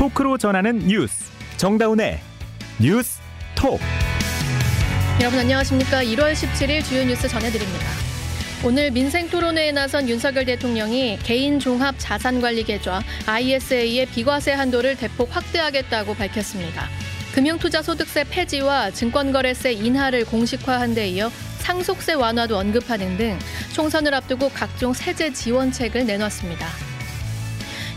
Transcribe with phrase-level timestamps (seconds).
[0.00, 2.20] 토크로 전하는 뉴스 정다운의
[2.80, 3.20] 뉴스
[3.54, 3.78] 톡
[5.20, 6.02] 여러분 안녕하십니까?
[6.02, 7.84] 1월 17일 주요 뉴스 전해드립니다.
[8.64, 15.36] 오늘 민생 토론회에 나선 윤석열 대통령이 개인 종합 자산 관리 계좌 ISA의 비과세 한도를 대폭
[15.36, 16.88] 확대하겠다고 밝혔습니다.
[17.34, 23.38] 금융투자소득세 폐지와 증권거래세 인하를 공식화한 데 이어 상속세 완화도 언급하는 등
[23.74, 26.89] 총선을 앞두고 각종 세제 지원책을 내놨습니다.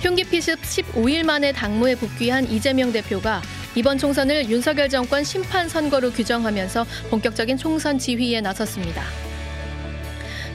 [0.03, 3.41] 흉기 피습 15일 만에 당무에 복귀한 이재명 대표가
[3.73, 9.01] 이번 총선을 윤석열 정권 심판 선거로 규정하면서 본격적인 총선 지휘에 나섰습니다.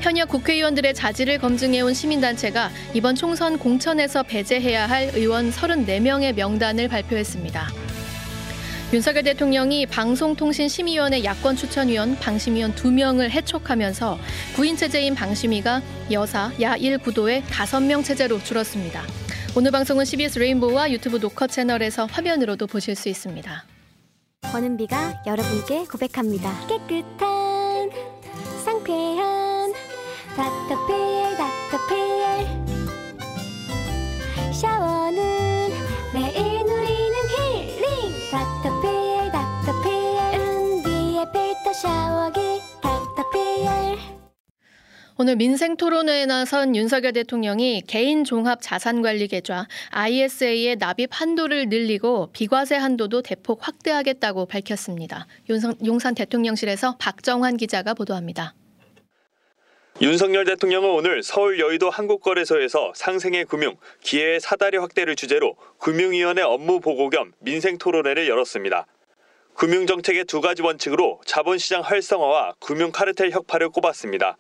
[0.02, 7.68] 현역 국회의원들의 자질을 검증해온 시민단체가 이번 총선 공천에서 배제해야 할 의원 34명의 명단을 발표했습니다.
[8.92, 14.18] 윤석열 대통령이 방송통신심의위원회 야권 추천위원 방심위원 2명을 해촉하면서
[14.54, 19.27] 구인 체제인 방심위가 여사 야1 구도의 5명 체제로 줄었습니다.
[19.56, 23.64] 오늘 방송은 CBS 레인보우와 유튜브 녹화 채널에서 화면으로도 보실 수 있습니다.
[24.42, 26.66] 권은비가 여러분께 고백합니다.
[26.68, 27.90] 깨끗한
[28.64, 29.72] 상쾌한
[30.36, 31.17] 닥터피
[45.20, 52.30] 오늘 민생 토론회에 나선 윤석열 대통령이 개인 종합 자산 관리 계좌 ISA의 납입 한도를 늘리고
[52.32, 55.26] 비과세 한도도 대폭 확대하겠다고 밝혔습니다.
[55.50, 58.54] 용산, 용산 대통령실에서 박정환 기자가 보도합니다.
[60.00, 67.10] 윤석열 대통령은 오늘 서울 여의도 한국거래소에서 상생의 금융, 기회의 사다리 확대를 주제로 금융위원회 업무 보고
[67.10, 68.86] 겸 민생 토론회를 열었습니다.
[69.54, 74.36] 금융정책의 두 가지 원칙으로 자본시장 활성화와 금융 카르텔 혁파를 꼽았습니다.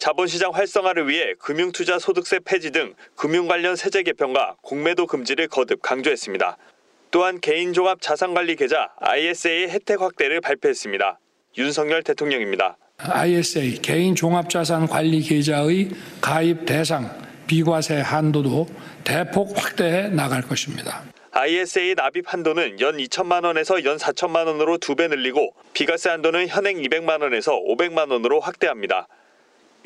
[0.00, 6.56] 자본시장 활성화를 위해 금융투자 소득세 폐지 등 금융 관련 세제 개편과 공매도 금지를 거듭 강조했습니다.
[7.10, 11.18] 또한 개인종합 자산관리 계좌 ISA 혜택 확대를 발표했습니다.
[11.58, 12.78] 윤석열 대통령입니다.
[12.96, 15.90] ISA 개인 종합자산 관리 계좌의
[16.22, 17.10] 가입 대상
[17.46, 18.68] 비과세 한도도
[19.04, 21.02] 대폭 확대해 나갈 것입니다.
[21.32, 26.78] ISA 납입 한도는 연 2천만 원에서 연 4천만 원으로 두 배 늘리고 비과세 한도는 현행
[26.80, 29.06] 200만 원에서 500만 원으로 확대합니다.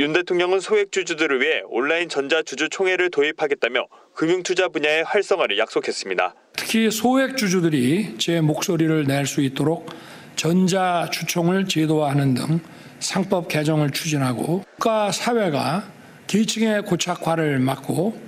[0.01, 6.35] 윤 대통령은 소액 주주들을 위해 온라인 전자주주 총회를 도입하겠다며 금융투자 분야의 활성화를 약속했습니다.
[6.57, 9.89] 특히 소액 주주들이 제 목소리를 낼 수 있도록
[10.35, 12.61] 전자주총을 제도화하는 등
[12.99, 15.85] 상법 개정을 추진하고 국가 사회가
[16.27, 18.19] 기층의 고착화를 막고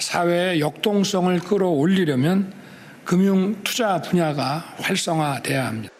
[0.00, 2.52] 사회의 역동성을 끌어올리려면
[3.04, 5.97] 금융 투자 분야가 활성화돼야 합니다.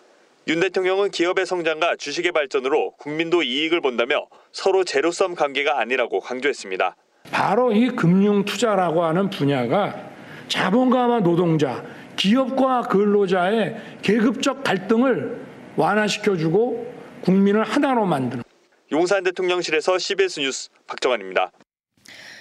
[0.48, 6.96] 윤 대통령은 기업의 성장과 주식의 발전으로 국민도 이익을 본다며 서로 제로섬 관계가 아니라고 강조했습니다.
[7.30, 10.08] 바로 이 금융 투자라고 하는 분야가
[10.48, 11.84] 자본가와 노동자,
[12.16, 15.38] 기업과 근로자의 계급적 갈등을
[15.76, 18.42] 완화시켜주고 국민을 하나로 만드는
[18.90, 21.50] 용산 대통령실에서 CBS 뉴스 박정환입니다.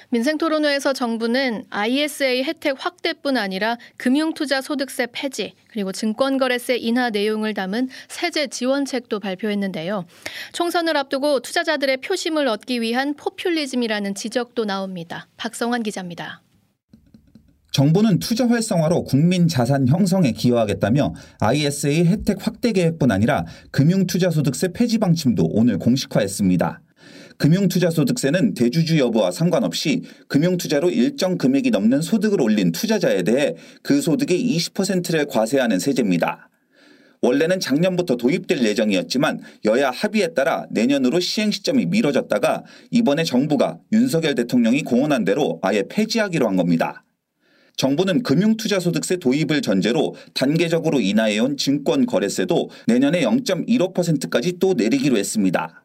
[0.09, 7.89] 민생 토론회에서 정부는 ISA 혜택 확대뿐 아니라 금융투자 소득세 폐지 그리고 증권거래세 인하 내용을 담은
[8.07, 10.05] 세제 지원책도 발표했는데요.
[10.53, 15.27] 총선을 앞두고 투자자들의 표심을 얻기 위한 포퓰리즘이라는 지적도 나옵니다.
[15.35, 16.41] 박성환 기자입니다.
[17.73, 25.45] 정부는 투자 활성화로 국민 자산 형성에 기여하겠다며 ISA 혜택 확대 계획뿐 아니라 금융투자소득세 폐지 방침도
[25.51, 26.81] 오늘 공식화했습니다.
[27.37, 35.27] 금융투자소득세는 대주주 여부와 상관없이 금융투자로 일정 금액이 넘는 소득을 올린 투자자에 대해 그 소득의 20%를
[35.27, 36.49] 과세하는 세제입니다.
[37.21, 44.83] 원래는 작년부터 도입될 예정이었지만 여야 합의에 따라 내년으로 시행 시점이 미뤄졌다가 이번에 정부가 윤석열 대통령이
[44.83, 47.03] 공언한 대로 아예 폐지하기로 한 겁니다.
[47.75, 55.83] 정부는 금융투자소득세 도입을 전제로 단계적으로 인하해온 증권거래세도 내년에 0.15%까지 또 내리기로 했습니다.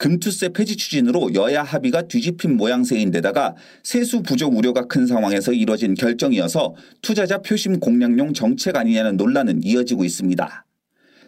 [0.00, 7.36] 금투세 폐지 추진으로 여야 합의가 뒤집힌 모양새인데다가 세수 부족 우려가 큰 상황에서 이뤄진 결정이어서 투자자
[7.36, 10.64] 표심 공략용 정책 아니냐는 논란은 이어지고 있습니다.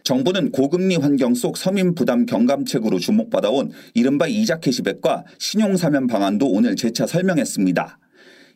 [0.05, 6.75] 정부는 고금리 환경 속 서민 부담 경감책으로 주목받아온 이른바 이자 캐시백과 신용 사면 방안도 오늘
[6.75, 7.99] 재차 설명했습니다.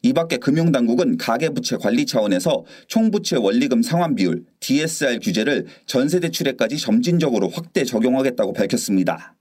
[0.01, 7.85] 이 밖에 금융당국은 가계부채 관리 차원에서 총부채 원리금 상환 비율 DSR 규제를 전세대출에까지 점진적으로 확대
[7.85, 9.36] 적용하겠다고 밝혔습니다.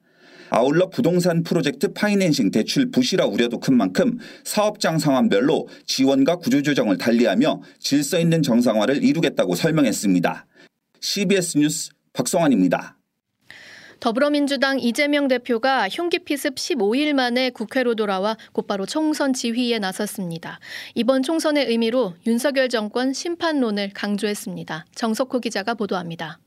[0.50, 8.20] 아울러 부동산 프로젝트 파이낸싱 대출 부실화 우려도 큰 만큼 사업장 상황별로 지원과 구조조정을 달리하며 질서
[8.20, 10.46] 있는 정상화를 이루겠다고 설명했습니다.
[11.00, 12.98] CBS 뉴스 박성환입니다.
[14.00, 20.60] 더불어민주당 이재명 대표가 흉기 피습 15일 만에 국회로 돌아와 곧바로 총선 지휘에 나섰습니다.
[20.94, 24.86] 이번 총선의 의미로 윤석열 정권 심판론을 강조했습니다.
[24.96, 26.40] 정석호 기자가 보도합니다.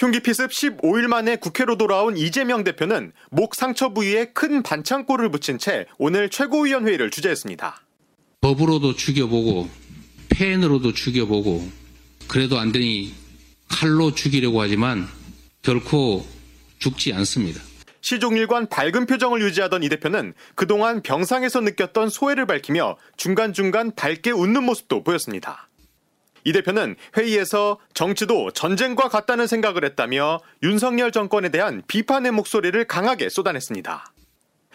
[0.00, 5.84] 흉기 피습 15일 만에 국회로 돌아온 이재명 대표는 목 상처 부위에 큰 반창고를 붙인 채
[5.98, 7.82] 오늘 최고위원회의를 주재했습니다.
[8.40, 9.68] 법으로도 죽여보고
[10.30, 11.68] 펜으로도 죽여보고
[12.28, 13.12] 그래도 안 되니
[13.68, 15.06] 칼로 죽이려고 하지만
[15.60, 16.26] 결코
[16.78, 17.60] 죽지 않습니다.
[18.00, 25.04] 시종일관 밝은 표정을 유지하던 이 대표는 그동안 병상에서 느꼈던 소외를 밝히며 중간중간 밝게 웃는 모습도
[25.04, 25.68] 보였습니다.
[26.44, 34.12] 이 대표는 회의에서 정치도 전쟁과 같다는 생각을 했다며 윤석열 정권에 대한 비판의 목소리를 강하게 쏟아냈습니다.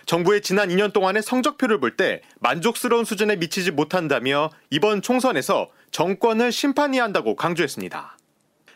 [0.05, 7.03] 정부의 지난 2년 동안의 성적표를 볼 때 만족스러운 수준에 미치지 못한다며 이번 총선에서 정권을 심판해야
[7.03, 8.17] 한다고 강조했습니다.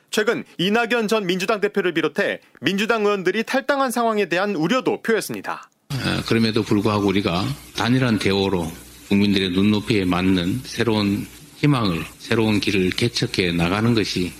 [0.09, 5.69] 최근 이낙연 전 민주당 대표를 비롯해 민주당 의원들이 탈당한 상황에 대한 우려도 표했습니다.
[5.89, 7.43] 아, 그럼에도 불구하고 우리가
[7.75, 8.71] 단일한 대오로
[9.09, 11.27] 국민들의 눈높이에 맞는 새로운
[11.59, 14.31] 희망을 새로운 길을 개척해 나가는 것이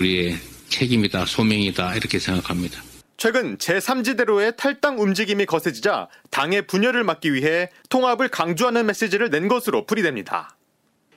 [0.00, 0.36] 우리의
[0.68, 2.82] 책임이다 소명이다 이렇게 생각합니다.
[3.16, 10.56] 최근 제3지대로의 탈당 움직임이 거세지자 당의 분열을 막기 위해 통합을 강조하는 메시지를 낸 것으로 풀이됩니다.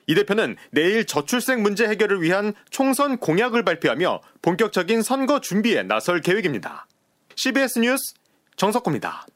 [0.08, 6.88] 이 대표는 내일 저출생 문제 해결을 위한 총선 공약을 발표하며 본격적인 선거 준비에 나설 계획입니다.
[7.36, 8.16] CBS 뉴스
[8.56, 9.28] 정석호입니다.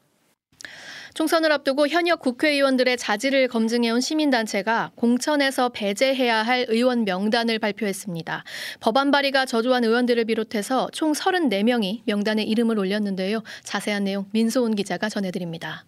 [1.15, 8.43] 총선을 앞두고 현역 국회의원들의 자질을 검증해온 시민단체가 공천에서 배제해야 할 의원 명단을 발표했습니다.
[8.81, 13.43] 법안 발의가 저조한 의원들을 비롯해서 총 34명이 명단에 이름을 올렸는데요.
[13.63, 15.85] 자세한 내용 민소은 기자가 전해드립니다.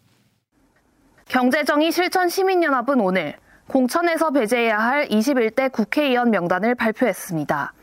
[1.27, 3.35] 경제정의 실천 시민연합은 오늘
[3.67, 7.73] 공천에서 배제해야 할 21대 국회의원 명단을 발표했습니다.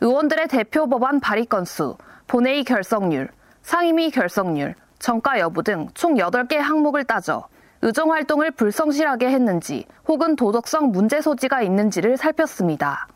[0.00, 1.96] 의원들의 대표 법안 발의 건수,
[2.28, 3.30] 본회의 결성률,
[3.62, 7.46] 상임위 결성률, 정가 여부 등 총 8개 항목을 따져
[7.82, 13.08] 의정 활동을 불성실하게 했는지 혹은 도덕성 문제 소지가 있는지를 살폈습니다.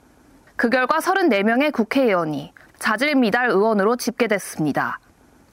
[0.57, 4.99] 그 결과 34명의 국회의원이 자질 미달 의원으로 집계됐습니다.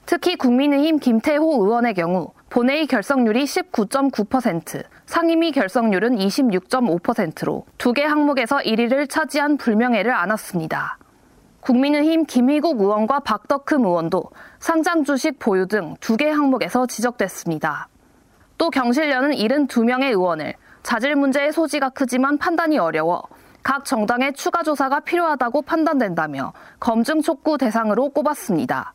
[0.06, 9.10] 특히 국민의힘 김태호 의원의 경우 본회의 결성률이 19.9%, 상임위 결성률은 26.5%로 두 개 항목에서 1위를
[9.10, 10.98] 차지한 불명예를 안았습니다.
[11.66, 14.26] 국민의힘 김희국 의원과 박덕흠 의원도
[14.60, 17.88] 상장 주식 보유 등 두 개 항목에서 지적됐습니다.
[18.60, 20.54] 또 경실련은 72명의 의원을
[20.84, 23.24] 자질 문제의 소지가 크지만 판단이 어려워
[23.64, 28.94] 각 정당의 추가 조사가 필요하다고 판단된다며 검증 촉구 대상으로 꼽았습니다.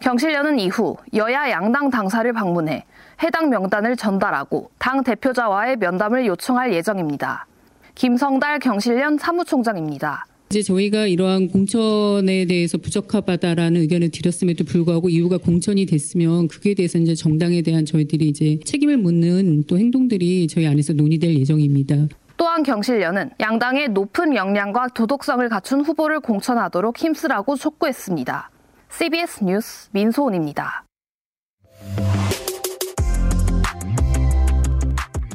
[0.00, 2.86] 경실련은 이후 여야 양당 당사를 방문해
[3.22, 7.46] 해당 명단을 전달하고 당 대표자와의 면담을 요청할 예정입니다.
[7.94, 10.24] 김성달 경실련 사무총장입니다.
[10.50, 17.14] 이제 저희가 이러한 공천에 대해서 부적합하다라는 의견을 드렸음에도 불구하고 이유가 공천이 됐으면 그에 대해서 이제
[17.14, 22.08] 정당에 대한 저희들이 이제 책임을 묻는 또 행동들이 저희 안에서 논의될 예정입니다.
[22.38, 28.50] 또한 경실련은 양당의 높은 역량과 도덕성을 갖춘 후보를 공천하도록 힘쓰라고 촉구했습니다.
[28.90, 30.86] CBS 뉴스 민소은입니다.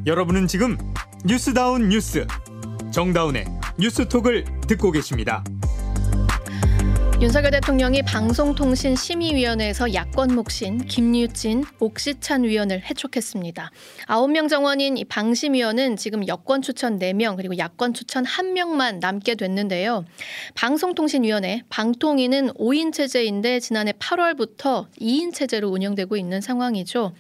[0.08, 0.76] 여러분은 지금
[1.24, 2.26] 뉴스다운 뉴스
[2.92, 3.46] 정다운의
[3.78, 5.44] 뉴스톡을 듣고 계십니다.
[7.24, 13.72] 윤석열 대통령이 방송통신심의위원회에서 야권 몫인 김유진, 옥시찬 위원을 해촉했습니다.
[14.08, 20.04] 9명 정원인 이 방심위원은 지금 여권 추천 4명 그리고 야권 추천 1명만 남게 됐는데요.
[20.56, 27.14] 방송통신위원회 방통위는 5인 체제인데 지난해 8월부터 2인 체제로 운영되고 있는 상황이죠.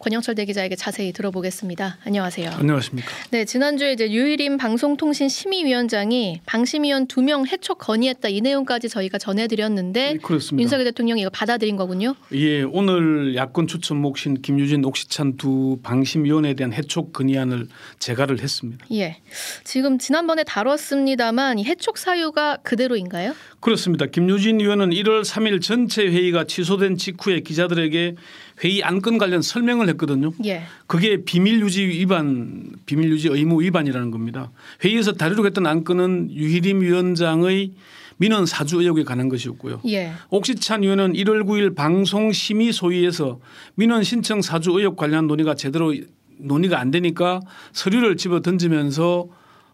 [0.00, 1.98] 권영철 대기자에게 자세히 들어보겠습니다.
[2.04, 2.50] 안녕하세요.
[2.50, 3.08] 안녕하십니까.
[3.30, 10.18] 네, 지난주에 이제 유일임 방송통신심의위원장이 방심위원 2명 해촉 건의했다 이 내용까지 저희가 전해 드렸는데 네,
[10.18, 10.62] 그렇습니다.
[10.62, 12.14] 윤석열 대통령이 이거 받아들인 거군요.
[12.32, 18.86] 예, 오늘 야권 추천 몫인 김유진, 옥시찬 두 방심위원에 대한 해촉 건의안을 제가를 했습니다.
[18.92, 19.18] 예.
[19.64, 23.34] 지금 지난번에 다뤘습니다만 이 해촉 사유가 그대로인가요?
[23.60, 24.06] 그렇습니다.
[24.06, 28.16] 김유진 의원은 1월 3일 전체 회의가 취소된 직후에 기자들에게
[28.62, 30.32] 회의 안건 관련 설명을 했거든요.
[30.44, 30.62] 예.
[30.86, 34.50] 그게 비밀 유지 위반, 비밀 유지 의무 위반이라는 겁니다.
[34.84, 37.72] 회의에서 다루려고 했던 안건은 유희림 위원장의
[38.16, 39.80] 민원 사주 의혹에 관한 것이었고요.
[39.88, 40.12] 예.
[40.30, 43.40] 옥시찬 의원은 1월 9일 방송 심의 소위에서
[43.74, 45.94] 민원 신청 사주 의혹 관련 논의가 제대로
[46.38, 47.40] 논의가 안 되니까
[47.72, 49.28] 서류를 집어 던지면서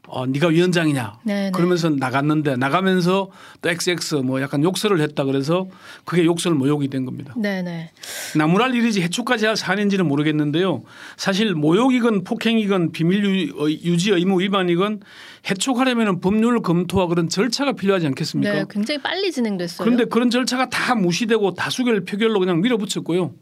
[0.09, 1.21] 어, 네가 위원장이냐.
[1.25, 1.51] 네네.
[1.53, 3.31] 그러면서 나갔는데 나가면서
[3.63, 5.69] 또 XX 뭐 약간 욕설을 했다 그래서
[6.05, 7.33] 그게 욕설 모욕이 된 겁니다.
[7.37, 7.91] 네네.
[8.37, 10.83] 나무랄 일이지 해촉까지 할 사안인지는 모르겠는데요.
[11.17, 15.01] 사실 모욕이건 폭행이건 비밀 유- 어, 유지 의무 위반이건
[15.49, 18.53] 해촉하려면 법률 검토와 그런 절차가 필요하지 않겠습니까?
[18.53, 19.85] 네, 굉장히 빨리 진행됐어요.
[19.85, 23.33] 그런데 그런 절차가 다 무시되고 다수결 표결로 그냥 밀어붙였고요.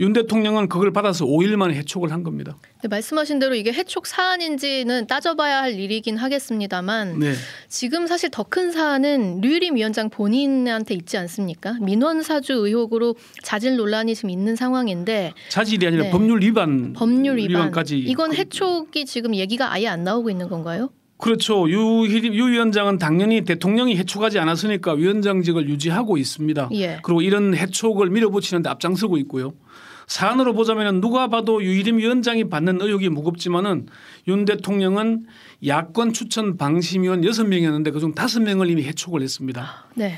[0.00, 2.56] 윤 대통령은 그걸 받아서 5일 만에 해촉을 한 겁니다.
[2.82, 7.34] 네, 말씀하신 대로 이게 해촉 사안인지는 따져봐야 할 일이긴 하겠습니다만 네.
[7.68, 11.76] 지금 사실 더 큰 사안은 류일임 위원장 본인한테 있지 않습니까?
[11.80, 13.14] 민원 사주 의혹으로
[13.44, 16.10] 자질 논란이 지금 있는 상황인데 자질이 아니라 네.
[16.10, 20.90] 법률 위반 법률 위반 위반까지 이건 해촉이 지금 얘기가 아예 안 나오고 있는 건가요?
[21.20, 21.68] 그렇죠.
[21.68, 26.70] 유희림 유 위원장은 당연히 대통령이 해촉하지 않았으니까 위원장직을 유지하고 있습니다.
[26.72, 26.98] 예.
[27.02, 29.52] 그리고 이런 해촉을 밀어붙이는데 앞장서고 있고요.
[30.10, 33.86] 사안으로 보자면 누가 봐도 유희림 위원장이 받는 의혹이 무겁지만은
[34.26, 35.24] 윤 대통령은
[35.64, 39.86] 야권 추천 방심위원 6명이었는데 그중 5명을 이미 해촉을 했습니다.
[39.94, 40.14] 네.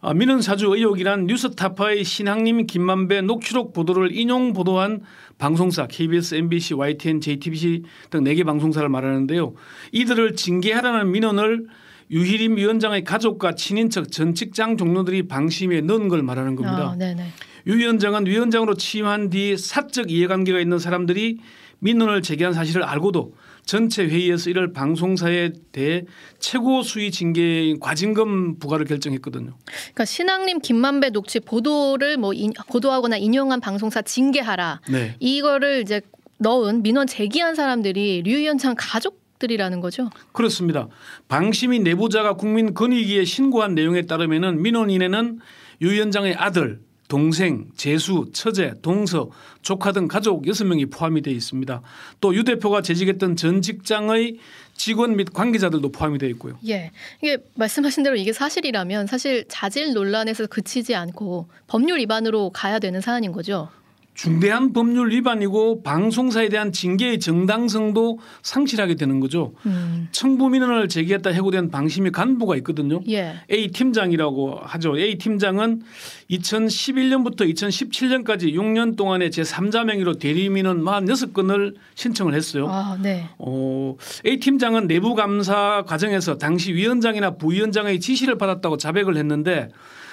[0.00, 5.02] 아, 민원 사주 의혹이란 뉴스타파의 신학님 김만배 녹취록 보도를 인용 보도한
[5.36, 9.52] 방송사 KBS, MBC, YTN, JTBC 등 4개 방송사를 말하는데요.
[9.92, 11.66] 이들을 징계하라는 민원을
[12.10, 16.92] 유희림 위원장의 가족과 친인척 전 직장 종료들이 방심에 넣은 걸 말하는 겁니다.
[16.92, 17.26] 아, 네네.
[17.66, 21.38] 유 위원장은 위원장으로 취임한 뒤 사적 이해관계가 있는 사람들이
[21.80, 26.04] 민원을 제기한 사실을 알고도 전체 회의에서 이를 방송사에 대해
[26.38, 29.56] 최고 수위 징계 과징금 부과를 결정했거든요.
[29.66, 34.80] 그러니까 신앙님 김만배 녹취 보도를 뭐 인, 보도하거나 인용한 방송사 징계하라.
[34.90, 35.16] 네.
[35.18, 36.00] 이거를 이제
[36.38, 40.10] 넣은 민원 제기한 사람들이 류 위원장 가족 들이라는 거죠.
[40.32, 40.88] 그렇습니다.
[41.28, 45.40] 방심위 내부자가 국민권익위에 신고한 내용에 따르면은 민원인에는
[45.82, 49.30] 유 위원장의 아들, 동생, 제수, 처제, 동서,
[49.62, 51.82] 조카 등 가족 6명이 포함이 되어 있습니다.
[52.20, 54.38] 또 유 대표가 재직했던 전 직장의
[54.74, 56.58] 직원 및 관계자들도 포함이 되어 있고요.
[56.68, 56.90] 예.
[57.22, 63.32] 이게 말씀하신 대로 이게 사실이라면 사실 자질 논란에서 그치지 않고 법률 위반으로 가야 되는 사안인
[63.32, 63.68] 거죠.
[64.16, 69.52] 중대한 법률 위반이고 방송사에 대한 징계의 정당성도 상실하게 되는 거죠.
[69.66, 70.08] 음.
[70.10, 73.00] 청부 민원을 제기했다 해고된 방심위 간부가 있거든요.
[73.08, 73.34] 예.
[73.52, 74.98] A 팀장이라고 하죠.
[74.98, 75.82] A 팀장은
[76.30, 82.68] 2011년부터 2017년까지 6년 동안에 제3자 명의로 대리 민원 46건을 신청을 했어요.
[82.68, 83.28] 아, 네.
[83.36, 89.68] 어, A 팀장은 내부 감사 과정에서 당시 위원장이나 부위원장의 지시를 받았다고 자백을 했는데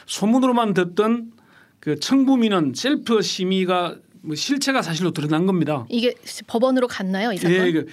[0.08, 1.32] 소문으로만 듣던
[1.84, 5.86] 그 청부 민원 셀프 심의가 뭐 실체가 사실로 드러난 겁니다.
[5.90, 6.14] 이게
[6.48, 7.52] 법원으로 갔나요, 이 사건?
[7.52, 7.88] 예, 그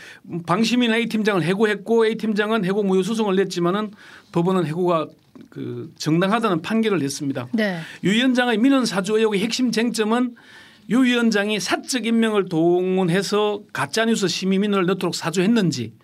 [0.47, 3.91] 방심위 A 팀장을 해고했고 A 팀장은 해고 무효 소송을 냈지만은
[4.31, 5.09] 법원은 해고가
[5.49, 7.49] 그 정당하다는 판결을 냈습니다.
[7.53, 7.81] 네.
[8.05, 10.37] 유 위원장의 민원 사주 의혹의 핵심 쟁점은
[10.91, 15.95] 유 위원장이 사적 인맥을 동원해서 가짜 뉴스 심의 민원을 넣도록 사주했는지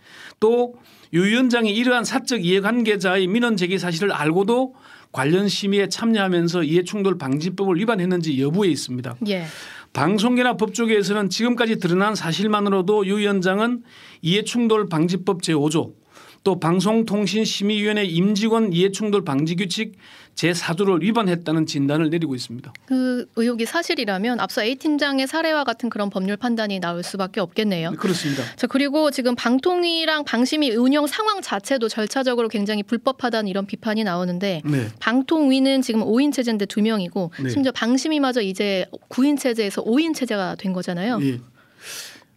[0.41, 0.75] 또
[1.13, 4.75] 유 위원장이 이러한 사적 이해관계자의 민원 제기 사실을 알고도
[5.17, 9.17] 관련 심의에 참여하면서 이해충돌 방지법을 위반했는지 여부에 있습니다.
[9.29, 9.47] 예.
[9.95, 13.83] 방송계나 법조계에서는 지금까지 드러난 사실만으로도 유 위원장은
[14.21, 15.95] 이해충돌 방지법 제5조
[16.45, 19.95] 또 방송통신심의위원회 임직원 이해충돌 방지 규칙
[20.37, 22.73] 제4조를 위반했다는 진단을 내리고 있습니다.
[22.87, 27.93] 그 의혹이 사실이라면 앞서 A 팀장의 사례와 같은 그런 법률 판단이 나올 수밖에 없겠네요.
[27.93, 28.43] 그렇습니다.
[28.55, 34.89] 자 그리고 지금 방통위랑 방심위 운영 상황 자체도 절차적으로 굉장히 불법하다는 이런 비판이 나오는데 네.
[35.01, 37.49] 방통위는 지금 5인 체제인데 두 명이고 네.
[37.49, 41.19] 심지어 방심위마저 이제 9인 체제에서 5인 체제가 된 거잖아요.
[41.23, 41.41] 예.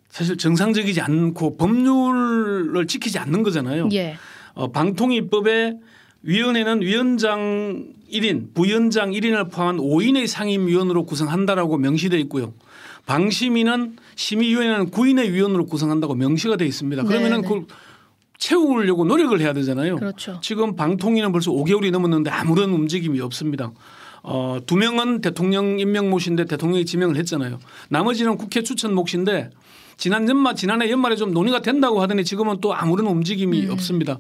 [0.10, 3.90] 사실 정상적이지 않고 법률을 지키지 않는 거잖아요.
[3.94, 4.18] 예.
[4.54, 5.78] 어, 방통위법에
[6.24, 12.54] 위원회는 위원장 1인, 부위원장 1인을 포함한 5인의 상임위원으로 구성한다라고 명시되어 있고요.
[13.06, 17.04] 방심위는 심의위원회는 9인의 위원으로 구성한다고 명시가 되어 있습니다.
[17.04, 17.48] 그러면은 네, 네.
[17.48, 17.66] 그걸
[18.38, 19.98] 채우려고 노력을 해야 되잖아요.
[19.98, 20.40] 그렇죠.
[20.42, 23.72] 지금 방통위는 벌써 5개월이 넘었는데 아무런 움직임이 없습니다.
[24.22, 27.60] 어, 두 명은 대통령 임명 몫인데 대통령이 지명을 했잖아요.
[27.90, 29.50] 나머지는 국회 추천 몫인데
[29.98, 33.72] 지난 연말 지난해 연말에 좀 논의가 된다고 하더니 지금은 또 아무런 움직임이 음.
[33.72, 34.20] 없습니다.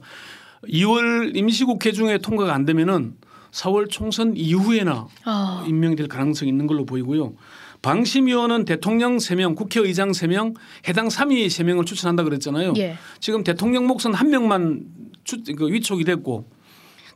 [0.67, 3.15] 2월 임시국회 중에 통과가 안 되면은
[3.51, 5.65] 4월 총선 이후에나 아.
[5.67, 7.33] 임명될 가능성이 있는 걸로 보이고요.
[7.81, 10.55] 방심위원은 대통령 3명, 국회의장 3명,
[10.87, 12.73] 해당 3위 3명을 추천한다 그랬잖아요.
[12.77, 12.97] 예.
[13.19, 14.83] 지금 대통령 몫은 한 명만
[15.23, 16.49] 추, 그 위촉이 됐고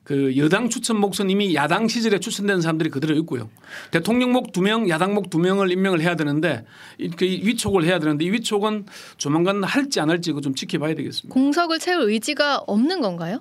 [0.03, 3.49] 그 여당 추천 이미 야당 시절에 추천된 사람들이 그대로 있고요.
[3.91, 6.65] 대통령 몫두 명, 야당 몫두 명을 임명을 해야 되는데
[6.97, 8.85] 이- 그 위촉을 해야 되는데 이 위촉은
[9.17, 11.33] 조만간 할지 안 할지 그거 좀 지켜봐야 되겠습니다.
[11.33, 13.39] 공석을 채울 의지가 없는 건가요?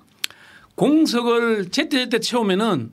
[0.76, 2.92] 공석을 제때제때 채우면은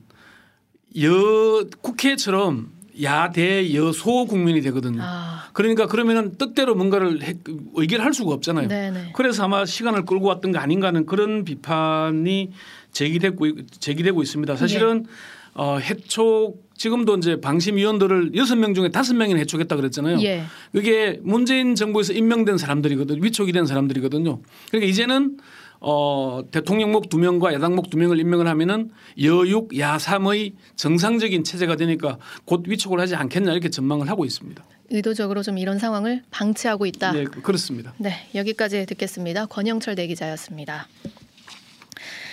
[1.00, 2.72] 여 국회처럼
[3.02, 5.00] 야대 여소 국민이 되거든요.
[5.02, 7.34] 아, 그러니까 그러면은 뜻대로 뭔가를 해-
[7.74, 8.68] 의결할 수가 없잖아요.
[8.68, 9.12] 네네.
[9.14, 12.50] 그래서 아마 시간을 끌고 왔던 거 아닌가 하는 그런 비판이
[12.92, 13.46] 제기되고
[13.78, 14.56] 제기되고 있습니다.
[14.56, 15.10] 사실은 예.
[15.54, 20.20] 어, 해촉 지금도 이제 방심위원들을 여섯 명 중에 다섯 명이 해촉했다 그랬잖아요.
[20.22, 20.44] 예.
[20.72, 23.22] 그게 문재인 정부에서 임명된 사람들이거든요.
[23.22, 24.40] 위촉이 된 사람들이거든요.
[24.70, 25.36] 그러니까 이제는
[25.80, 28.90] 어, 대통령목 두 명과 야당목 두 명을 임명을 하면은
[29.22, 34.62] 여육 야삼의 정상적인 체제가 되니까 곧 위촉을 하지 않겠냐 이렇게 전망을 하고 있습니다.
[34.90, 37.12] 의도적으로 좀 이런 상황을 방치하고 있다.
[37.12, 37.94] 네, 그렇습니다.
[37.96, 39.46] 네, 여기까지 듣겠습니다.
[39.46, 40.88] 권영철 대기자였습니다.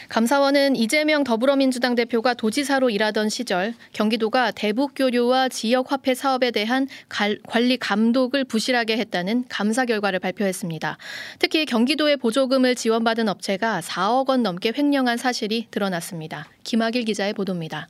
[0.10, 7.40] 감사원은 이재명 더불어민주당 대표가 도지사로 일하던 시절 경기도가 대북 교류와 지역 화폐 사업에 대한 갈-
[7.48, 10.98] 관리 감독을 부실하게 했다는 감사 결과를 발표했습니다.
[11.40, 16.48] 특히 경기도의 보조금을 지원받은 업체가 4억 원 넘게 횡령한 사실이 드러났습니다.
[16.64, 17.90] 김학일 기자의 보도입니다.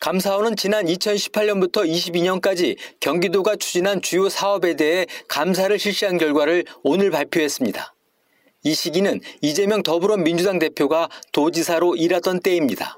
[0.00, 7.94] 감사원은 지난 2018년부터 22년까지 경기도가 추진한 주요 사업에 대해 감사를 실시한 결과를 오늘 발표했습니다.
[8.64, 12.96] 이 시기는 이재명 더불어민주당 대표가 도지사로 일하던 때입니다.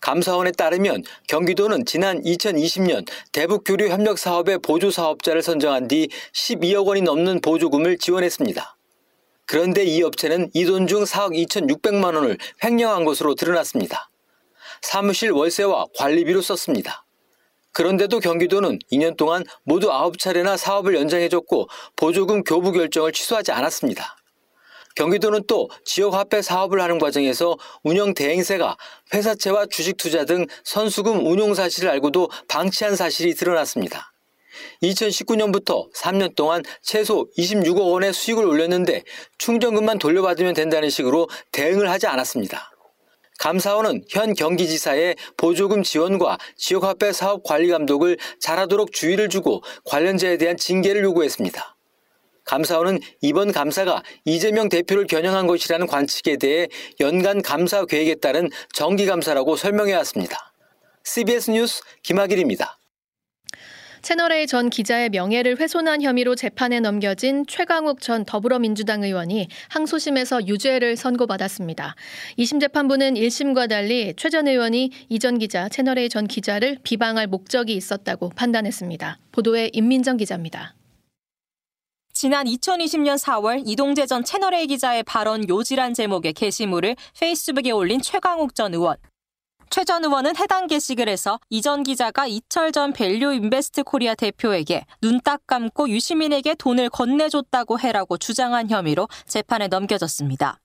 [0.00, 7.02] 감사원에 따르면 경기도는 지난 2020년 대북 교류 협력 사업의 보조 사업자를 선정한 뒤 12억 원이
[7.02, 8.76] 넘는 보조금을 지원했습니다.
[9.44, 14.08] 그런데 이 업체는 이 돈 중 4억 2,600만 원을 횡령한 것으로 드러났습니다.
[14.82, 17.04] 사무실 월세와 관리비로 썼습니다.
[17.72, 24.17] 그런데도 경기도는 2년 동안 모두 9차례나 사업을 연장해줬고 보조금 교부 결정을 취소하지 않았습니다.
[24.98, 28.76] 경기도는 또 지역화폐 사업을 하는 과정에서 운영 대행세가
[29.14, 34.12] 회사채와 주식 투자 등 선수금 운용 사실을 알고도 방치한 사실이 드러났습니다.
[34.82, 39.04] 2019년부터 3년 동안 최소 26억 원의 수익을 올렸는데
[39.38, 42.72] 충전금만 돌려받으면 된다는 식으로 대응을 하지 않았습니다.
[43.38, 51.04] 감사원은 현 경기지사의 보조금 지원과 지역화폐 사업 관리 감독을 잘하도록 주의를 주고 관련자에 대한 징계를
[51.04, 51.77] 요구했습니다.
[52.48, 56.66] 감사원은 이번 감사가 이재명 대표를 겨냥한 것이라는 관측에 대해
[56.98, 60.52] 연간 감사 계획에 따른 정기 감사라고 설명해 왔습니다.
[61.04, 62.78] CBS 뉴스 김학일입니다.
[64.00, 71.96] 채널A 전 기자의 명예를 훼손한 혐의로 재판에 넘겨진 최강욱 전 더불어민주당 의원이 항소심에서 유죄를 선고받았습니다.
[72.38, 77.74] 2심 재판부는 1심과 달리 최 전 의원이 이 전 기자, 채널A 전 기자를 비방할 목적이
[77.74, 79.18] 있었다고 판단했습니다.
[79.32, 80.74] 보도에 임민정 기자입니다.
[82.20, 88.74] 지난 2020년 4월 이동재 전 채널A 기자의 발언 요지란 제목의 게시물을 페이스북에 올린 최강욱 전
[88.74, 88.96] 의원.
[89.70, 95.20] 최 전 의원은 해당 게시글에서 이 전 기자가 이철 전 밸류 인베스트 코리아 대표에게 눈
[95.22, 100.58] 딱 감고 유시민에게 돈을 건네줬다고 해라고 주장한 혐의로 재판에 넘겨졌습니다.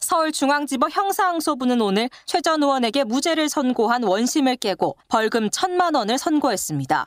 [0.00, 7.06] 서울중앙지법 형사항소부는 오늘 최 전 의원에게 무죄를 선고한 원심을 깨고 벌금 1천만 원을 선고했습니다.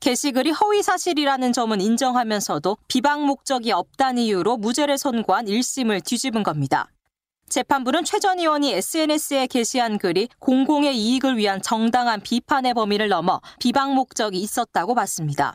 [0.00, 6.88] 게시글이 허위 사실이라는 점은 인정하면서도 비방 목적이 없다는 이유로 무죄를 선고한 1심을 뒤집은 겁니다.
[7.48, 13.94] 재판부는 최 전 의원이 SNS에 게시한 글이 공공의 이익을 위한 정당한 비판의 범위를 넘어 비방
[13.94, 15.54] 목적이 있었다고 봤습니다.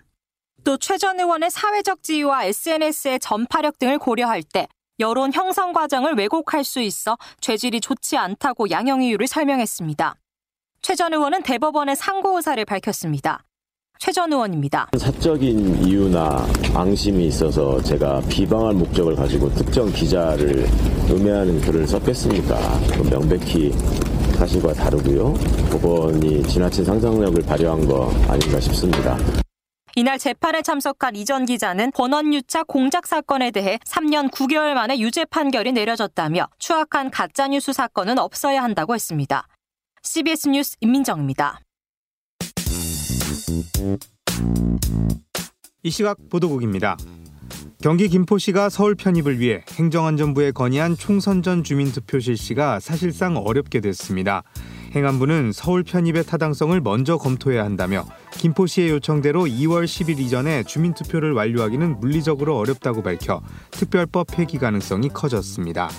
[0.64, 4.68] 또 최 전 의원의 사회적 지위와 SNS의 전파력 등을 고려할 때
[5.00, 10.16] 여론 형성 과정을 왜곡할 수 있어 죄질이 좋지 않다고 양형 이유를 설명했습니다.
[10.82, 13.44] 최 전 의원은 대법원에 상고 의사를 밝혔습니다.
[14.02, 14.90] 최전 의원입니다.
[14.98, 20.66] 사적인 이유나 앙심이 있어서 제가 비방할 목적을 가지고 특정 기자를
[21.08, 22.58] 음해하는 글을 썼겠습니까?
[23.12, 23.72] 명백히
[24.40, 25.36] 사실과 다르고요.
[25.72, 29.16] 법원이 지나친 상상력을 발휘한 거 아닌가 싶습니다.
[29.96, 36.48] 이날 재판에 참석한 이전 기자는 권원유착 공작 사건에 대해 3년 9개월 만에 유죄 판결이 내려졌다며
[36.58, 39.48] 추악한 가짜뉴스 사건은 없어야 한다고 했습니다.
[40.02, 41.60] CBS 뉴스 임민정입니다.
[45.84, 46.98] 이 시각 보도국입니다.
[47.82, 54.44] 경기 김포시가 서울 편입을 위해 행정안전부에 건의한 총선 전 주민투표 실시가 사실상 어렵게 됐습니다.
[54.94, 62.58] 행안부는 서울 편입의 타당성을 먼저 검토해야 한다며 김포시의 요청대로 2월 10일 이전에 주민투표를 완료하기는 물리적으로
[62.58, 65.90] 어렵다고 밝혀 특별법 폐기 가능성이 커졌습니다.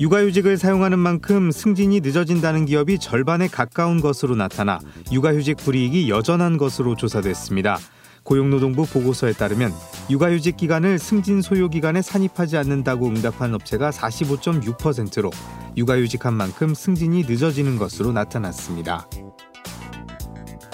[0.00, 4.80] 육아휴직을 사용하는 만큼 승진이 늦어진다는 기업이 절반에 가까운 것으로 나타나
[5.12, 7.78] 육아휴직 불이익이 여전한 것으로 조사됐습니다.
[8.24, 9.72] 고용노동부 보고서에 따르면
[10.10, 15.30] 육아휴직 기간을 승진 소요 기간에 산입하지 않는다고 응답한 업체가 45.6%로
[15.76, 19.06] 육아휴직한 만큼 승진이 늦어지는 것으로 나타났습니다.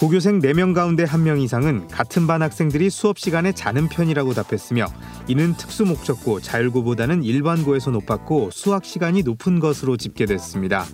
[0.01, 4.87] 고교생 4명 가운데 1명 이상은 같은 반 학생들이 수업 시간에 자는 편이라고 답했으며
[5.29, 10.87] 이는 특수 목적고 자율고보다는 일반고에서 높았고 수학 시간이 높은 것으로 집계됐습니다.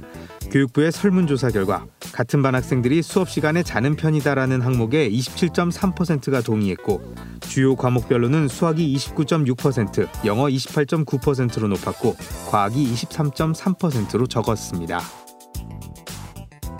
[0.50, 8.48] 교육부의 설문조사 결과 같은 반 학생들이 수업 시간에 자는 편이다라는 항목에 27.3%가 동의했고 주요 과목별로는
[8.48, 12.16] 수학이 29.6%, 영어 28.9%로 높았고
[12.50, 15.25] 과학이 23.3%로 적었습니다.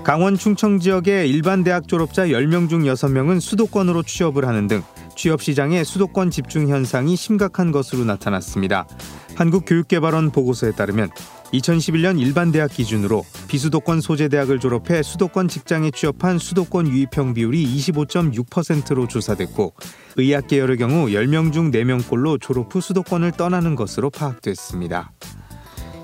[0.07, 4.85] 강원 충청 지역의 일반 대학 졸업자 10명 중 6명은 수도권으로 취업을 하는 등
[5.17, 8.87] 취업 시장의 수도권 집중 현상이 심각한 것으로 나타났습니다.
[9.35, 11.11] 한국교육개발원 보고서에 따르면
[11.53, 19.09] 2011년 일반 대학 기준으로 비수도권 소재 대학을 졸업해 수도권 직장에 취업한 수도권 유입형 비율이 25.6%로
[19.09, 19.75] 조사됐고
[20.19, 25.11] 의학 계열의 경우 10명 중 4명꼴로 졸업 후 수도권을 떠나는 것으로 파악됐습니다.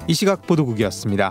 [0.09, 1.31] 이 시각 보도국이었습니다.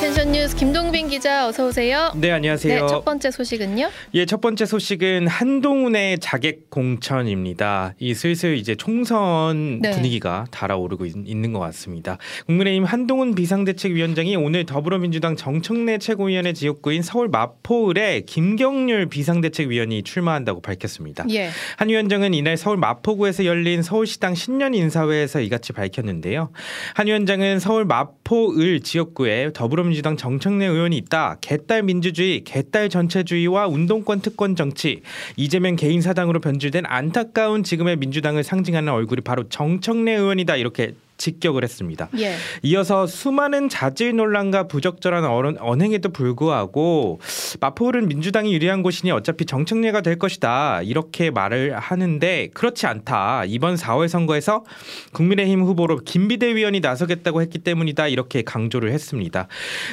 [0.00, 2.10] 어텐션 뉴스 김동빈 기자 어서 오세요.
[2.16, 2.74] 네 안녕하세요.
[2.74, 3.90] 네, 첫 번째 소식은요?
[4.14, 7.92] 예, 첫 번째 소식은 한동훈의 자객 공천입니다.
[7.98, 9.90] 이 슬슬 이제 총선 네.
[9.90, 12.16] 분위기가 달아오르고 있, 있는 것 같습니다.
[12.46, 21.26] 국민의힘 한동훈 비상대책위원장이 오늘 더불어민주당 정청래 최고위원의 지역구인 서울 마포을에 김경률 비상대책위원이 출마한다고 밝혔습니다.
[21.28, 21.50] 예.
[21.76, 26.52] 한 위원장은 이날 서울 마포구에서 열린 서울시당 신년 인사회에서 이같이 밝혔는데요.
[26.94, 31.38] 한 위원장은 서울 마포을 지역구에 더불어 민주당 정청래 의원이 있다.
[31.40, 35.02] 개딸 민주주의, 개딸 전체주의와 운동권 특권 정치,
[35.36, 40.54] 이재명 개인 사당으로 변질된 안타까운 지금의 민주당을 상징하는 얼굴이 바로 정청래 의원이다.
[40.56, 42.08] 이렇게 직격을 했습니다.
[42.18, 42.34] 예.
[42.62, 47.20] 이어서 수많은 자질 논란과 부적절한 언- 언행에도 불구하고
[47.60, 54.08] 마포울은 민주당이 유리한 곳이니 어차피 정청래가 될 것이다 이렇게 말을 하는데 그렇지 않다 이번 4월
[54.08, 54.64] 선거에서
[55.12, 59.46] 국민의힘 후보로 김비대 위원이 나서겠다고 했기 때문이다 이렇게 강조를 했습니다.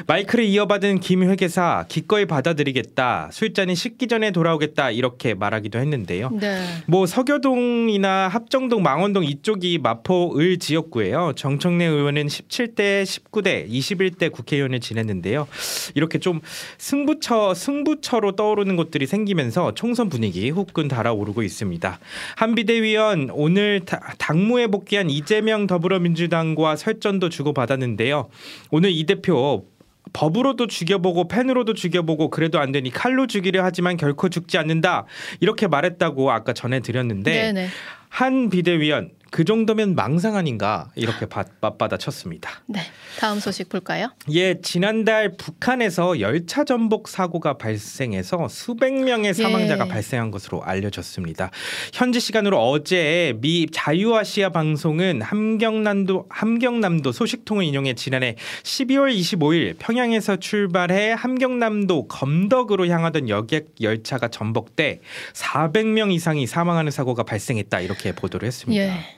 [0.08, 6.30] 마이크를 이어받은 김 회계사 기꺼이 받아들이겠다 술잔이 식기 전에 돌아오겠다 이렇게 말하기도 했는데요.
[6.40, 6.64] 네.
[6.88, 11.17] 뭐 서교동이나 합정동, 망원동 이쪽이 마포을 지역구예요.
[11.36, 15.48] 정청래 의원은 17대, 19대, 21대 국회의원을 지냈는데요.
[15.96, 16.42] 이렇게 좀
[16.78, 22.00] 승부처 승부처로 떠오르는 곳들이 생기면서 총선 분위기 후끈 달아오르고 있습니다.
[22.36, 28.30] 한 비대위원 오늘 다- 당무에 복귀한 이재명 더불어민주당과 설전도 주고받았는데요.
[28.72, 29.66] 오늘 이 대표
[30.14, 35.06] 법으로도 죽여보고 펜으로도 죽여보고 그래도 안 되니 칼로 죽이려 하지만 결코 죽지 않는다
[35.42, 37.68] 이렇게 말했다고 아까 전해드렸는데 네네.
[38.10, 42.50] 한 비대위원 그 정도면 망상 아닌가 이렇게 받- 맞받아 쳤습니다.
[42.68, 42.80] 네.
[43.20, 44.10] 다음 소식 볼까요?
[44.32, 49.90] 예, 지난달 북한에서 열차 전복 사고가 발생해서 수백 명의 사망자가 예.
[49.90, 51.52] 발생한 것으로 알려졌습니다.
[51.94, 61.14] 현지 시간으로 어제 미 자유아시아 방송은 함경남도 함경남도 소식통을 인용해 지난해 12월 25일 평양에서 출발해
[61.14, 65.02] 함경남도 검덕으로 향하던 여객 열차가 전복돼
[65.34, 68.82] 400명 이상이 사망하는 사고가 발생했다 이렇게 보도를 했습니다.
[68.84, 69.17] 예.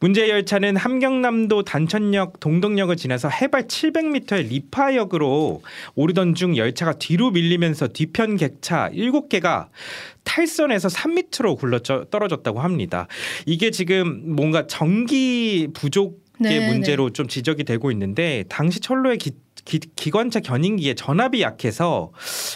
[0.00, 5.62] 문제 열차는 함경남도 단천역 동덕역을 지나서 해발 700m의 리파역으로
[5.94, 9.68] 오르던 중 열차가 뒤로 밀리면서 뒤편 객차 7개가
[10.24, 13.06] 탈선해서 3m로 굴러 떨어졌다고 합니다.
[13.46, 19.32] 이게 지금 뭔가 전기 부족 의 네, 문제로 좀 지적이 되고 있는데 당시 철로의 기,
[19.68, 22.10] 기, 기관차 견인기에 전압이 약해서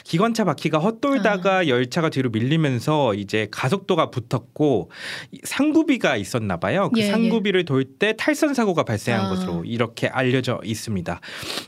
[0.04, 1.66] 기관차 바퀴가 헛돌다가 아.
[1.66, 4.90] 열차가 뒤로 밀리면서 이제 가속도가 붙었고
[5.30, 6.90] 이 상구비가 있었나 봐요.
[6.92, 7.10] 그 예, 예.
[7.10, 9.28] 상구비를 돌때 탈선 사고가 발생한 아.
[9.28, 11.20] 것으로 이렇게 알려져 있습니다.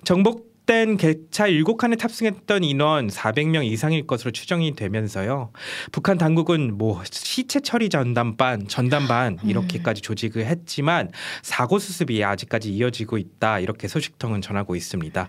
[0.05, 5.51] 정복 된 객차 7칸에 탑승했던 인원 400명 이상일 것으로 추정이 되면서요.
[5.93, 9.51] 북한 당국은 뭐 시체 처리 전담반, 전담반 음.
[9.51, 11.11] 이렇게까지 조직을 했지만
[11.43, 13.59] 사고 수습이 아직까지 이어지고 있다.
[13.59, 15.29] 이렇게 소식통은 전하고 있습니다.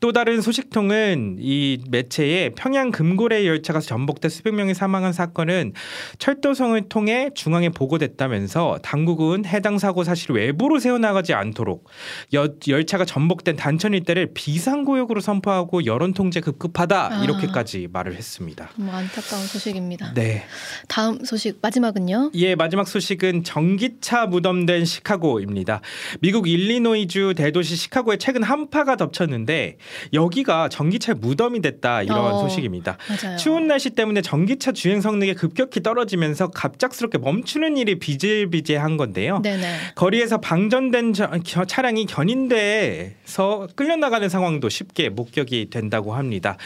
[0.00, 5.72] 또 다른 소식통은 이 매체에 평양 금고래 열차가 전복돼 수백 명이 사망한 사건은
[6.18, 11.88] 철도성을 통해 중앙에 보고됐다면서 당국은 해당 사고 사실 외부로 새어나가지 않도록
[12.34, 17.22] 여- 열차가 전복된 단천 일대를 비상 구역으로 선포하고 여론 통제 급급하다 아.
[17.22, 18.70] 이렇게까지 말을 했습니다.
[18.74, 20.14] 뭐 안타까운 소식입니다.
[20.14, 20.42] 네.
[20.88, 22.32] 다음 소식 마지막은요?
[22.34, 25.80] 예, 마지막 소식은 전기차 무덤된 시카고입니다.
[26.20, 29.76] 미국 일리노이주 대도시 시카고에 최근 한파가 덮쳤는데
[30.12, 32.96] 여기가 전기차 무덤이 됐다 이런 어, 소식입니다.
[33.08, 33.36] 맞아요.
[33.36, 39.40] 추운 날씨 때문에 전기차 주행 성능이 급격히 떨어지면서 갑작스럽게 멈추는 일이 비일비재한 건데요.
[39.42, 39.76] 네네.
[39.94, 46.56] 거리에서 방전된 저- 겨- 차량이 견인돼서 끌려 나가는 상황도 경우도 쉽게 목격이 된다고 합니다.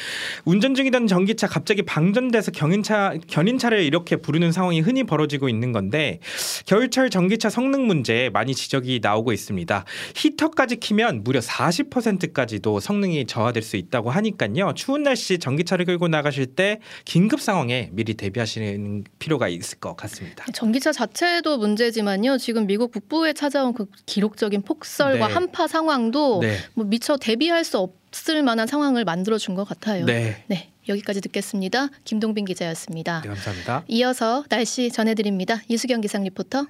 [0.45, 6.21] 운전 중이던 전기차 갑자기 방전돼서 견인차 견인차를 이렇게 부르는 상황이 흔히 벌어지고 있는 건데
[6.67, 9.85] 겨울철 전기차 성능 문제 많이 지적이 나오고 있습니다.
[10.15, 14.73] 히터까지 키면 무려 40%까지도 성능이 저하될 수 있다고 하니까요.
[14.75, 20.45] 추운 날씨 전기차를 끌고 나가실 때 긴급 상황에 미리 대비하시는 필요가 있을 것 같습니다.
[20.53, 22.39] 전기차 자체도 문제지만요.
[22.39, 25.35] 지금 미국 북부에 찾아온 그 기록적인 폭설과 네.
[25.35, 26.57] 한파 상황도 네.
[26.75, 27.88] 뭐 미처 대비할 수 없
[28.31, 30.05] 을 만한 상황을 만들어 준 것 같아요.
[30.07, 30.45] 네.
[30.49, 31.89] 네, 여기까지 듣겠습니다.
[32.05, 33.21] 김동빈 기자였습니다.
[33.23, 33.85] 네, 감사합니다.
[33.89, 35.61] 이어서 날씨 전해드립니다.
[35.69, 36.67] 이수경 기상 리포터.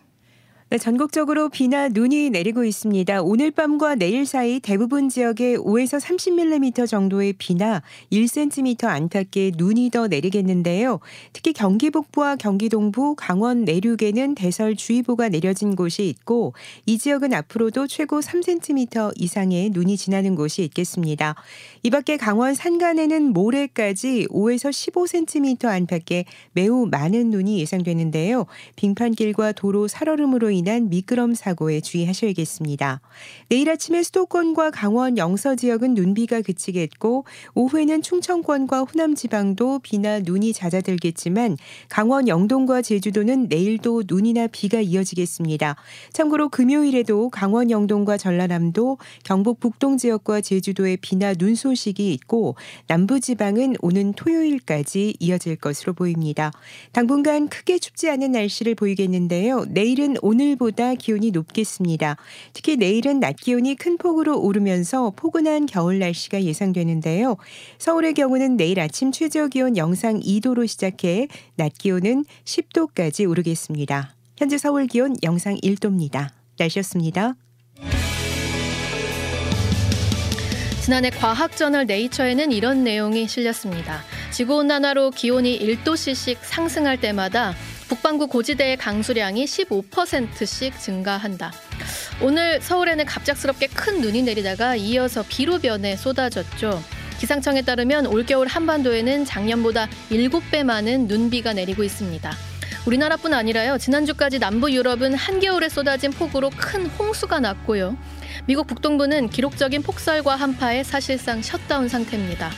[0.70, 3.22] 네, 전국적으로 비나 눈이 내리고 있습니다.
[3.22, 11.00] 오늘 밤과 내일 사이 대부분 지역에 5에서 30mm 정도의 비나 1cm 안팎의 눈이 더 내리겠는데요.
[11.33, 16.52] 특히 경기 북부와 경기 동부, 강원 내륙에는 대설주의보가 내려진 곳이 있고
[16.85, 21.35] 이 지역은 앞으로도 최고 3cm 이상의 눈이 지나는 곳이 있겠습니다.
[21.83, 28.44] 이 밖에 강원 산간에는 모레까지 5에서 15cm 안팎의 매우 많은 눈이 예상되는데요.
[28.76, 33.00] 빙판길과 도로 살얼음으로 인한 미끄럼 사고에 주의하셔야겠습니다.
[33.48, 41.56] 내일 아침에 수도권과 강원 영서 지역은 눈비가 그치겠고 오후에는 충청권과 호남 지방도 비나 눈이 잦아들겠지만
[41.88, 45.76] 강원 영동과 제주도는 내일도 눈이나 비가 이어지겠습니다.
[46.12, 52.56] 참고로 금요일에도 강원 영동과 전라남도, 경북 북동 지역과 제주도에 비나 눈 소식이 있고
[52.88, 56.50] 남부 지방은 오는 토요일까지 이어질 것으로 보입니다.
[56.90, 59.66] 당분간 크게 춥지 않은 날씨를 보이겠는데요.
[59.68, 60.16] 내일은
[60.48, 62.16] 오늘보다 기온이 높겠습니다.
[62.52, 67.37] 특히 내일은 낮 기온이 큰 폭으로 오르면서 포근한 겨울 날씨가 예상되는데요.
[67.78, 74.14] 서울의 경우는 내일 아침 최저 기온 영상 2도로 시작해 낮 기온은 10도까지 오르겠습니다.
[74.37, 76.28] 현재 서울 기온 영상 1도입니다.
[76.58, 77.34] 날씨였습니다.
[80.82, 84.02] 지난해 과학저널 네이처에는 이런 내용이 실렸습니다.
[84.30, 87.54] 지구온난화로 기온이 1도씨씩 상승할 때마다
[87.88, 91.53] 북반구 고지대의 강수량이 15%씩 증가한다.
[92.20, 96.83] 오늘 서울에는 갑작스럽게 큰 눈이 내리다가 이어서 비로 변해 쏟아졌죠.
[97.18, 102.31] 기상청에 따르면 올겨울 한반도에는 작년보다 7배 많은 눈비가 내리고 있습니다.
[102.87, 103.79] 우리나라뿐 아니라요.
[103.79, 107.96] 지난주까지 남부 유럽은 한겨울에 쏟아진 폭우로 큰 홍수가 났고요.
[108.46, 112.51] 미국 북동부는 기록적인 폭설과 한파에 사실상 셧다운 상태입니다.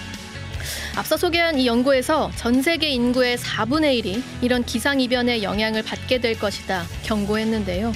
[0.96, 6.84] 앞서 소개한 이 연구에서 전 세계 인구의 4분의 1이 이런 기상이변의 영향을 받게 될 것이다
[7.04, 7.92] 경고했는데요.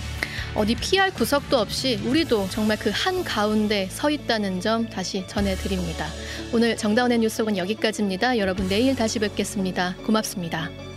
[0.55, 6.07] 어디 피할 구석도 없이 우리도 정말 그 한 가운데 서 있다는 점 다시 전해드립니다.
[6.53, 8.38] 오늘 정다운의 뉴스는 여기까지입니다.
[8.38, 9.96] 여러분 내일 다시 뵙겠습니다.
[10.07, 10.93] 고맙습니다.